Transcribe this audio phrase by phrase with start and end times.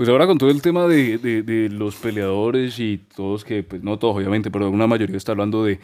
[0.00, 4.16] Pues ahora con todo el tema de, los peleadores y todos que, pues no todos
[4.16, 5.78] obviamente, pero una mayoría está hablando de,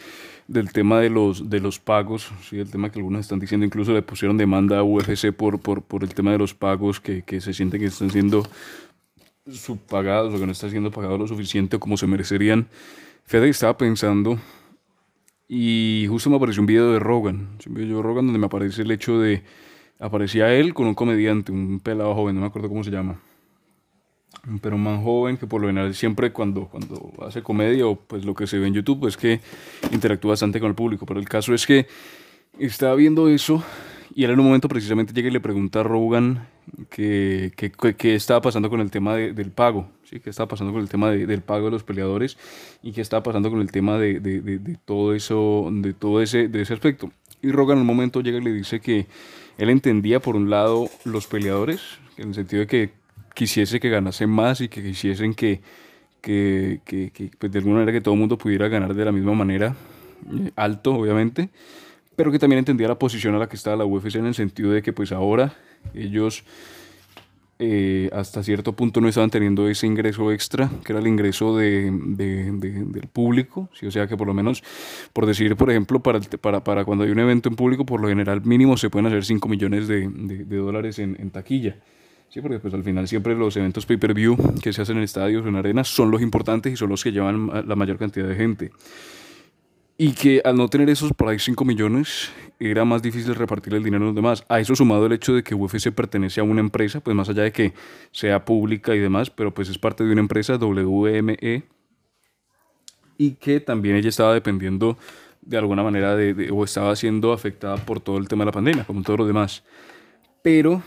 [0.48, 2.58] del tema de los, de los pagos, ¿sí?
[2.58, 6.14] el tema que algunos están diciendo, incluso le pusieron demanda a UFC por, por, el
[6.14, 8.42] tema de los pagos que, que se sienten que están siendo
[9.52, 12.68] subpagados o que no están siendo pagados lo suficiente como se merecerían.
[13.28, 14.38] Que estaba pensando
[15.46, 18.80] y justo me apareció un video de Rogan, un video de Rogan donde me aparece
[18.80, 19.42] el hecho de,
[19.98, 23.20] aparecía él con un comediante, un pelado joven, no me acuerdo cómo se llama,
[24.62, 28.24] pero un man joven que por lo general siempre cuando, cuando hace comedia o pues
[28.24, 29.40] lo que se ve en YouTube es que
[29.92, 31.86] interactúa bastante con el público, pero el caso es que
[32.58, 33.62] estaba viendo eso
[34.14, 36.46] y él en un momento precisamente llega y le pregunta a Rogan
[36.88, 37.52] qué
[37.98, 40.20] que, estaba pasando con el tema del pago, ¿sí?
[40.20, 42.38] qué estaba pasando con el tema del pago de los peleadores
[42.82, 46.62] y qué estaba pasando con el tema de, de, todo eso, de todo ese, de
[46.62, 47.10] ese aspecto.
[47.42, 49.06] Y Rogan en un momento llega y le dice que
[49.58, 51.80] él entendía por un lado los peleadores,
[52.16, 53.05] en el sentido de que
[53.36, 55.60] quisiese que ganasen más y que quisiesen que,
[56.22, 59.34] que, que, pues de alguna manera que todo el mundo pudiera ganar de la misma
[59.34, 59.76] manera,
[60.32, 61.50] eh, alto obviamente,
[62.16, 64.70] pero que también entendía la posición a la que estaba la UFC en el sentido
[64.70, 65.54] de que pues ahora
[65.94, 66.44] ellos
[67.58, 71.90] eh, hasta cierto punto no estaban teniendo ese ingreso extra, que era el ingreso de,
[71.90, 73.86] de, del público, ¿sí?
[73.86, 74.64] o sea que por lo menos,
[75.12, 78.08] por decir, por ejemplo, para, para, para, cuando hay un evento en público, por lo
[78.08, 80.08] general mínimo se pueden hacer 5 millones de,
[80.46, 81.76] dólares en, en, taquilla.
[82.28, 85.48] Sí, porque pues al final siempre los eventos pay-per-view que se hacen en estadios o
[85.48, 88.70] en arenas son los importantes y son los que llevan la mayor cantidad de gente.
[89.98, 93.82] Y que al no tener esos por ahí 5 millones, era más difícil repartir el
[93.82, 94.44] dinero a los demás.
[94.48, 97.44] A eso sumado el hecho de que UFC pertenece a una empresa, pues más allá
[97.44, 97.72] de que
[98.12, 101.64] sea pública y demás, pero pues es parte de una empresa, WME,
[103.18, 104.98] y que también ella estaba dependiendo
[105.40, 108.84] de alguna manera de, o estaba siendo afectada por todo el tema de la pandemia,
[108.84, 109.62] como todos los demás.
[110.42, 110.82] Pero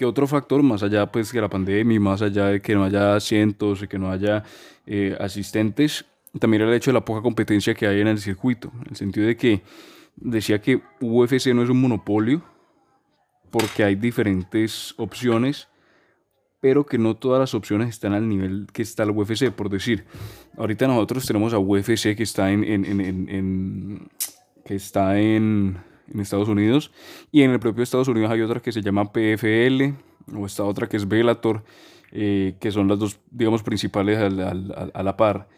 [0.00, 3.16] que otro factor, más allá pues que la pandemia, más allá de que no haya
[3.16, 4.42] asientos y que no haya
[4.86, 6.06] eh, asistentes,
[6.38, 9.26] también el hecho de la poca competencia que hay en el circuito, en el sentido
[9.26, 9.60] de que
[10.16, 12.42] decía que UFC no es un monopolio,
[13.50, 15.68] porque hay diferentes opciones,
[16.62, 19.50] pero que no todas las opciones están al nivel que está el UFC.
[19.50, 20.06] Por decir,
[20.56, 24.08] ahorita nosotros tenemos a UFC que está en, en,
[24.64, 25.76] que está en,
[26.18, 26.90] Estados Unidos,
[27.30, 29.94] y en el propio Estados Unidos hay otra que se llama PFL,
[30.34, 31.62] o esta otra que es Bellator,
[32.10, 35.48] eh, que son las dos, digamos, principales a la par.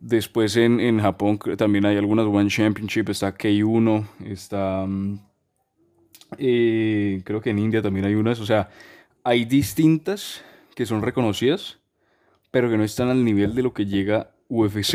[0.00, 4.86] Después en, en Japón también hay algunas One Championship, está K1, está...
[4.86, 5.20] Mm,
[6.38, 8.70] eh, creo que en India también hay unas, o sea,
[9.24, 10.42] hay distintas
[10.74, 11.78] que son reconocidas,
[12.50, 14.94] pero que no están al nivel de lo que llega UFC,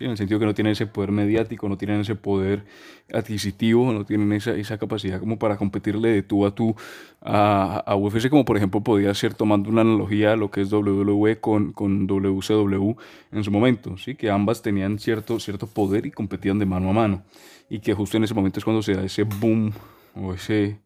[0.00, 2.64] en el sentido que no tienen ese poder mediático, no tienen ese poder
[3.10, 6.76] adquisitivo, no tienen esa, esa capacidad como para competirle de tú a tú
[7.22, 10.70] a, a, UFC, como por ejemplo podía ser tomando una analogía a lo que es
[10.70, 12.94] WWE con, con WCW
[13.32, 14.14] en su momento, ¿sí?
[14.14, 17.22] que ambas tenían cierto, cierto poder y competían de mano a mano,
[17.70, 19.72] y que justo en ese momento es cuando se da ese boom,
[20.14, 20.78] o ese...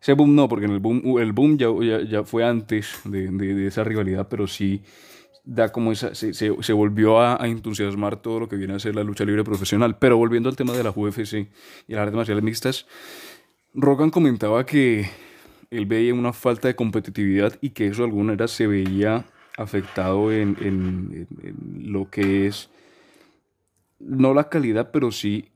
[0.00, 3.32] Ese boom no, porque en el boom, el boom ya, ya, ya fue antes de,
[3.32, 4.80] de esa rivalidad, pero sí
[5.48, 9.02] da como esa, se, se, volvió a, entusiasmar todo lo que viene a ser la
[9.02, 9.96] lucha libre profesional.
[9.98, 11.48] Pero volviendo al tema de la UFC
[11.88, 12.86] y las artes marciales mixtas,
[13.72, 15.08] Rogan comentaba que
[15.70, 19.24] él veía una falta de competitividad y que eso de alguna manera se veía
[19.56, 22.68] afectado en, en, en lo que es,
[23.98, 25.48] no la calidad, pero sí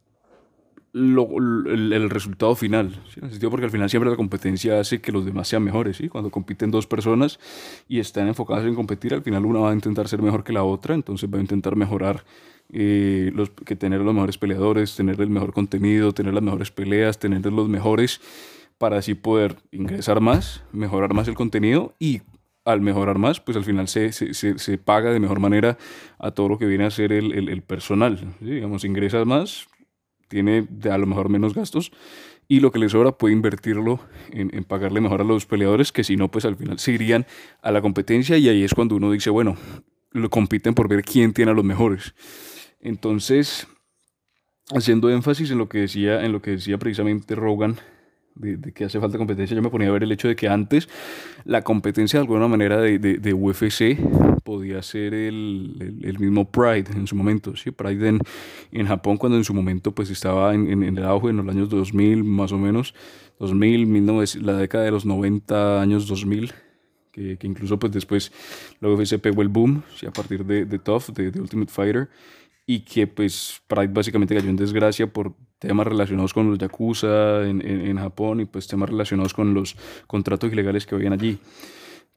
[0.94, 3.00] el, resultado final.
[3.08, 3.20] ¿sí?
[3.48, 5.96] porque al final siempre la competencia hace que los demás sean mejores.
[5.96, 6.08] ¿sí?
[6.08, 7.38] Cuando compiten dos personas
[7.88, 10.64] y están enfocadas en competir, al final una va a intentar ser mejor que la
[10.64, 12.24] otra, entonces va a intentar mejorar,
[12.72, 17.18] eh, los, que tener los mejores peleadores, tener el mejor contenido, tener las mejores peleas,
[17.18, 18.20] tener los mejores
[18.78, 22.22] para así poder ingresar más, mejorar más el contenido y
[22.64, 25.78] al mejorar más, pues al final se, se, se, paga de mejor manera
[26.18, 28.36] a todo lo que viene a ser el, el, el personal.
[28.40, 29.66] Digamos, ingresas más,
[30.32, 31.92] tiene a lo mejor menos gastos
[32.48, 34.00] y lo que le sobra puede invertirlo
[34.30, 37.26] en, pagarle mejor a los peleadores que si no pues al final se irían
[37.60, 39.56] a la competencia y ahí es cuando uno dice bueno
[40.10, 42.14] lo compiten por ver quién tiene a los mejores
[42.80, 43.66] entonces
[44.74, 47.76] haciendo énfasis en lo que decía en lo que decía precisamente Rogan
[48.34, 50.88] de, que hace falta competencia, yo me ponía a ver el hecho de que antes
[51.44, 53.98] la competencia de alguna manera de, de, UFC
[54.42, 57.70] podía ser el, el, mismo Pride en su momento, ¿sí?
[57.70, 58.18] Pride en,
[58.72, 61.68] en Japón cuando en su momento pues estaba en, en, el auge en los años
[61.68, 62.94] 2000 más o menos,
[63.38, 66.52] 2000, 1900, la década de los 90 años 2000.
[67.12, 68.32] Que, que incluso pues después
[68.80, 70.06] la UFC pegó el boom, ¿sí?
[70.06, 72.08] a partir de, de Tough, de, de Ultimate Fighter,
[72.64, 77.62] y que pues Pride básicamente cayó en desgracia por temas relacionados con los yakuza en,
[77.62, 79.76] en, Japón y pues temas relacionados con los
[80.08, 81.38] contratos ilegales que habían allí.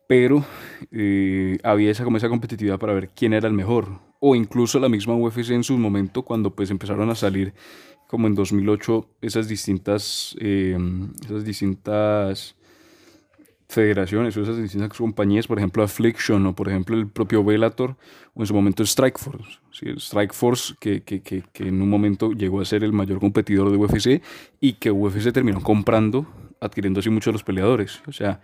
[0.08, 0.44] pero
[0.92, 4.00] eh, había esa, como esa competitividad para ver quién era el mejor.
[4.20, 7.54] O incluso la misma UFC en su momento, cuando pues empezaron a salir,
[8.08, 10.78] como en 2008, esas distintas, eh,
[11.24, 12.56] esas distintas
[13.76, 17.96] federaciones o esas distintas compañías, por ejemplo Affliction o por ejemplo el propio Bellator
[18.34, 19.60] o en su momento Strikeforce.
[19.72, 19.88] ¿sí?
[19.98, 24.24] Strikeforce que, que, que, en un momento llegó a ser el mayor competidor de UFC
[24.60, 26.26] y que UFC terminó comprando,
[26.60, 28.02] adquiriendo así muchos de los peleadores.
[28.08, 28.42] O sea,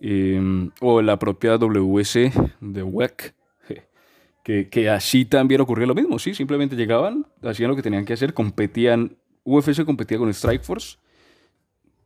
[0.00, 2.30] Em, o la propia WC
[2.60, 3.34] de WEC,
[4.44, 8.12] que, que, así también ocurrió lo mismo, sí, simplemente llegaban, hacían lo que tenían que
[8.12, 10.98] hacer, competían, UFC competía con Strikeforce,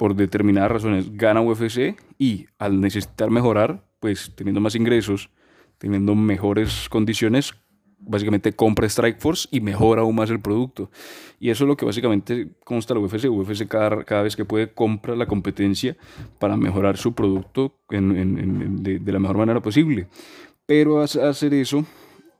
[0.00, 5.28] por determinadas razones gana UFC y al necesitar mejorar, pues teniendo más ingresos,
[5.76, 7.52] teniendo mejores condiciones,
[7.98, 10.90] básicamente compra Strikeforce y mejora aún más el producto.
[11.38, 13.26] Y eso es lo que básicamente consta la UFC.
[13.26, 15.98] UFC cada, cada vez que puede compra la competencia
[16.38, 20.08] para mejorar su producto de, la mejor manera posible.
[20.64, 21.84] Pero hacer eso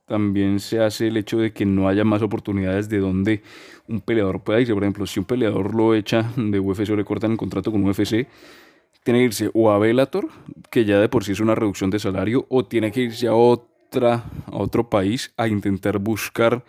[0.05, 3.43] también se hace el hecho de que no haya más oportunidades de donde
[3.87, 4.73] un peleador pueda irse.
[4.73, 7.83] Por ejemplo, si un peleador lo echa de UFC o le cortan el contrato con
[7.83, 8.27] UFC,
[9.03, 10.29] tiene que irse o a Bellator,
[10.69, 13.33] que ya de por sí es una reducción de salario, o tiene que irse a
[13.33, 16.63] otro a otro país a intentar buscar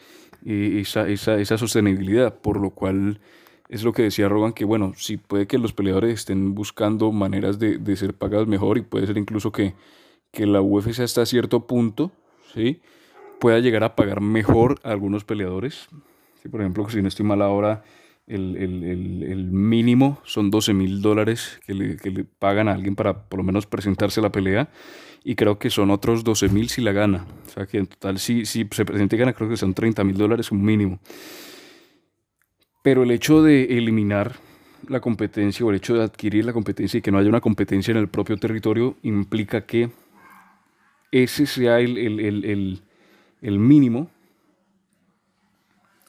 [0.45, 3.21] eh, esa, esa, esa, sostenibilidad, por lo cual
[3.69, 7.59] es lo que decía Rogan, que bueno, sí puede que los peleadores estén buscando maneras
[7.61, 9.75] de, de ser pagados mejor y puede ser incluso que,
[10.33, 12.11] que la UFC hasta cierto punto,
[12.53, 12.81] ¿sí?
[13.43, 15.89] Pueda llegar a pagar mejor a algunos peleadores.
[16.41, 16.49] ¿sí?
[16.49, 17.83] Por ejemplo, si no estoy mal ahora,
[18.29, 22.75] el, el, el, el mínimo son 12 mil dólares que le, que le pagan a
[22.75, 24.71] alguien para por lo menos presentarse a la pelea
[25.25, 27.27] y creo que son otros 12 mil si la gana.
[27.45, 30.05] O sea que en total si, si se presenta y gana creo que son 30
[30.05, 31.01] mil dólares un mínimo.
[32.85, 34.37] Pero el hecho de eliminar
[34.87, 37.91] la competencia o el hecho de adquirir la competencia y que no haya una competencia
[37.91, 39.91] en el propio territorio implica que
[41.11, 42.83] ese sea el, el, el,
[43.43, 44.09] el mínimo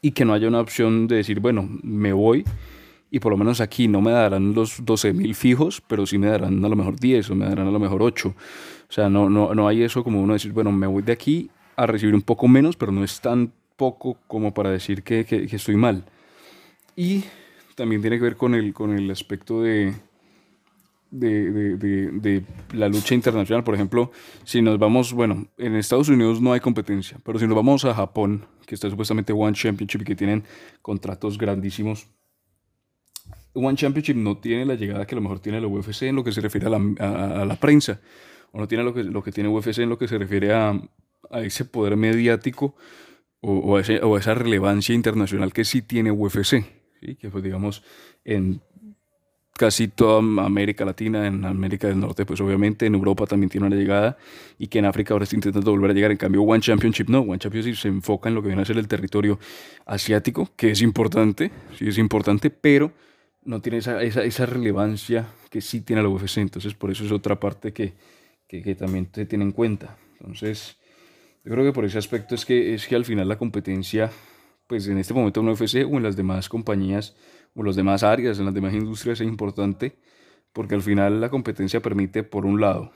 [0.02, 2.46] y que no haya una opción de decir, bueno, me voy
[3.10, 6.28] y por lo menos aquí no me darán los 12 mil fijos, pero sí me
[6.28, 8.30] darán a lo mejor 10 o me darán a lo mejor 8.
[8.30, 11.50] O sea, no, no, no hay eso como uno decir, bueno, me voy de aquí
[11.76, 15.48] a recibir un poco menos, pero no es tan poco como para decir que, que,
[15.56, 16.06] estoy mal.
[16.96, 17.24] Y
[17.76, 19.94] también tiene que ver con el, con el aspecto de,
[21.14, 22.44] de, de, de,
[22.74, 23.64] la lucha internacional.
[23.64, 24.12] Por ejemplo,
[24.44, 27.94] si nos vamos, bueno, en Estados Unidos no hay competencia, pero si nos vamos a
[27.94, 30.44] Japón, que está supuestamente One Championship y que tienen
[30.82, 32.08] contratos grandísimos
[33.54, 36.24] One Championship no tiene la llegada que a lo mejor tiene la UFC en lo
[36.24, 38.02] que se refiere a la, a, la prensa,
[38.52, 40.80] o no tiene lo que, lo que tiene UFC en lo que se refiere a,
[41.30, 42.76] a ese poder mediático
[43.42, 46.66] o, o, ese, o, esa relevancia internacional que sí tiene UFC,
[47.02, 47.16] ¿sí?
[47.16, 47.84] que pues digamos
[48.26, 48.62] en
[49.56, 53.76] casi toda América Latina, en América del Norte, pues obviamente en Europa también tiene una
[53.76, 54.18] llegada
[54.58, 56.12] y que en África ahora está intentando volver a llegar.
[56.12, 58.78] En cambio, One Championship no, One Championship se enfoca en lo que viene a ser
[58.78, 59.40] el territorio
[59.86, 62.92] asiático, que es importante, sí es importante, pero
[63.46, 66.38] no tiene esa, esa, relevancia que sí tiene la UFC.
[66.38, 67.94] Entonces, por eso es otra parte que,
[68.48, 69.98] que, también se tiene en cuenta.
[70.20, 70.78] Entonces,
[71.44, 74.12] yo creo que por ese aspecto es que, es que al final la competencia,
[74.68, 77.16] pues en este momento en UFC o en las demás compañías
[77.56, 79.98] o las demás áreas, en las demás industrias es importante
[80.54, 82.92] porque al final la competencia permite, por un lado,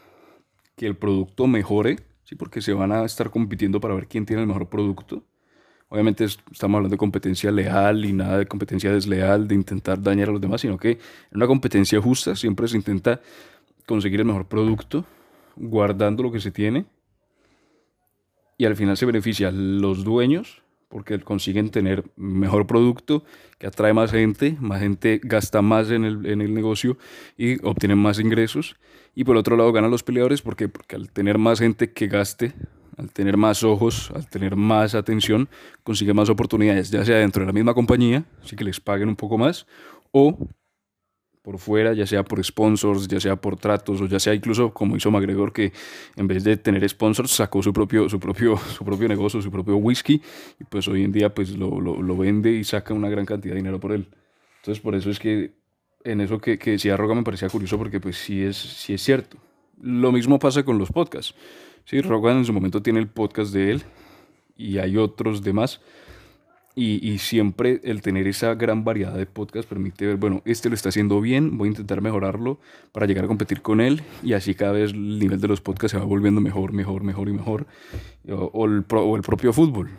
[0.75, 2.35] que el producto mejore, ¿sí?
[2.35, 5.23] porque se van a estar compitiendo para ver quién tiene el mejor producto
[5.89, 10.31] Obviamente estamos hablando de competencia leal y nada de competencia desleal, de intentar dañar a
[10.33, 10.99] los demás, sino que en
[11.31, 13.21] una competencia justa siempre se intenta
[13.85, 15.05] conseguir el mejor producto,
[15.55, 16.85] guardando lo que se tiene,
[18.57, 23.23] y al final se beneficia a los dueños porque consiguen tener mejor producto
[23.57, 26.97] que atrae más gente, más gente gasta más en el, en el negocio
[27.37, 28.75] y obtienen más ingresos.
[29.15, 32.53] Y por otro lado ganan los peleadores porque, porque al tener más gente que gaste
[32.97, 35.47] al tener más ojos, al tener más atención,
[35.83, 39.15] consigue más oportunidades, ya sea dentro de la misma compañía, así que les paguen un
[39.15, 39.67] poco más,
[40.11, 40.35] o
[41.47, 44.97] por fuera, ya sea por sponsors, ya sea por tratos, o ya sea incluso como
[44.97, 45.71] hizo McGregor, que
[46.17, 49.77] en vez de tener sponsors sacó su propio, su propio, su propio negocio, su propio
[49.77, 50.21] whisky,
[50.59, 53.53] y pues hoy en día pues lo, lo, lo vende y saca una gran cantidad
[53.53, 54.09] de dinero por él.
[54.57, 55.53] Entonces por eso es que
[56.03, 59.01] en eso que, que decía Roga me parecía curioso porque pues sí es, sí es
[59.01, 59.37] cierto.
[59.81, 61.33] Lo mismo pasa con los podcasts.
[61.85, 63.83] Sí, Rogan en su momento tiene el podcast de él
[64.57, 65.79] y hay otros demás.
[66.79, 70.89] Y, siempre el tener esa gran variedad de podcasts permite ver, bueno, este lo está
[70.89, 72.59] haciendo bien, voy a intentar mejorarlo
[72.91, 75.93] para llegar a competir con él y así cada vez el nivel de los podcasts
[75.93, 77.65] se va volviendo mejor, mejor, mejor y mejor.
[78.29, 79.89] O, el, o el, propio fútbol.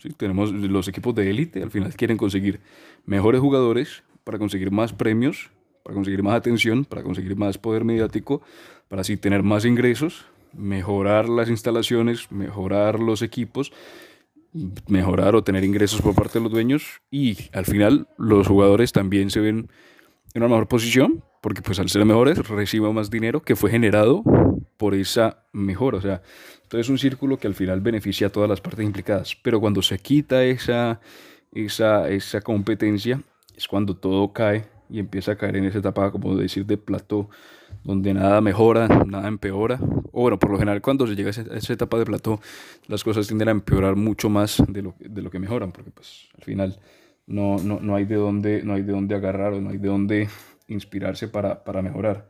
[0.00, 0.10] ¿sí?
[0.10, 2.60] Tenemos los equipos de élite, al final quieren conseguir
[3.04, 5.50] mejores jugadores para conseguir más premios,
[5.82, 8.42] para conseguir más atención, para conseguir más poder mediático,
[8.86, 13.72] para así tener más ingresos, mejorar las instalaciones, mejorar los equipos,
[14.86, 19.30] mejorar o tener ingresos por parte de los dueños y al final los jugadores también
[19.30, 19.68] se ven
[20.34, 24.22] en una mejor posición porque pues al ser mejores reciben más dinero que fue generado
[24.76, 25.98] por esa mejora.
[25.98, 26.22] O sea,
[26.62, 29.36] entonces es un círculo que al final beneficia a todas las partes implicadas.
[29.42, 31.00] Pero cuando se quita esa,
[31.52, 33.22] esa, esa competencia
[33.56, 37.28] es cuando todo cae y empieza a caer en esa etapa, como decir, de plató,
[37.84, 39.78] donde nada mejora, nada empeora.
[40.12, 42.40] O bueno, por lo general cuando se llega a esa etapa de plató,
[42.86, 46.28] las cosas tienden a empeorar mucho más de lo, de lo que mejoran, porque pues
[46.36, 46.78] al final
[47.26, 49.88] no, no, no, hay, de dónde, no hay de dónde agarrar o no hay de
[49.88, 50.28] dónde
[50.68, 52.28] inspirarse para, para mejorar.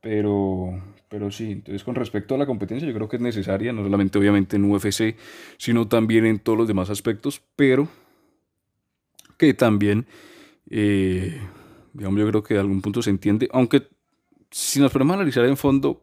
[0.00, 3.82] Pero, pero sí, entonces con respecto a la competencia yo creo que es necesaria, no
[3.82, 5.16] solamente obviamente en UFC,
[5.58, 7.86] sino también en todos los demás aspectos, pero
[9.36, 10.06] que también,
[10.70, 11.40] eh,
[11.92, 13.88] digamos, yo creo que de algún punto se entiende, aunque
[14.50, 16.02] si nos ponemos a analizar en fondo,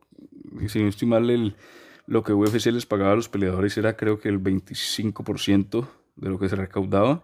[0.67, 1.55] si no estoy mal, el,
[2.07, 6.39] lo que UFC les pagaba a los peleadores era creo que el 25% de lo
[6.39, 7.23] que se recaudaba.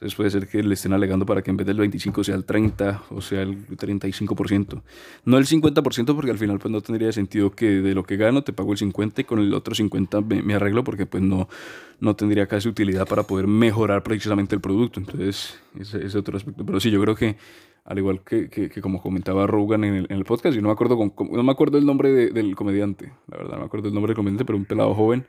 [0.00, 2.46] Entonces puede ser que le estén alegando para que en vez del 25 sea el
[2.46, 4.80] 30 o sea el 35%.
[5.26, 8.42] No el 50% porque al final pues no tendría sentido que de lo que gano
[8.42, 11.50] te pago el 50 y con el otro 50 me, arreglo porque pues no,
[11.98, 15.00] no tendría casi utilidad para poder mejorar precisamente el producto.
[15.00, 16.64] Entonces ese es otro aspecto.
[16.64, 17.36] Pero sí, yo creo que
[17.84, 20.72] al igual que, que, como comentaba Rogan en el, en el, podcast, yo no me
[20.72, 23.94] acuerdo, con, no me acuerdo el nombre del comediante, la verdad, no me acuerdo el
[23.94, 25.26] nombre del comediante, pero un pelado joven.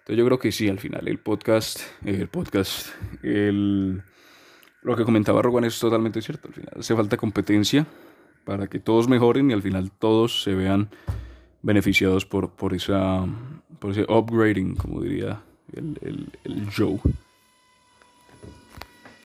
[0.00, 2.88] Entonces yo creo que sí, al final el podcast, el podcast,
[3.22, 4.02] el
[4.82, 6.48] lo que comentaba Rowan es totalmente cierto.
[6.48, 7.86] Al final hace falta competencia
[8.44, 10.90] para que todos mejoren y al final todos se vean
[11.62, 13.26] beneficiados por, por, esa,
[13.78, 15.40] por ese upgrading, como diría
[15.72, 17.00] el, el, el Joe.